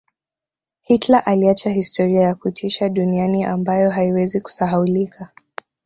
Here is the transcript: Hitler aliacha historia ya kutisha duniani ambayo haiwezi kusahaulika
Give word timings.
Hitler 0.81 1.19
aliacha 1.25 1.69
historia 1.69 2.21
ya 2.21 2.35
kutisha 2.35 2.89
duniani 2.89 3.43
ambayo 3.43 3.89
haiwezi 3.89 4.41
kusahaulika 4.41 5.31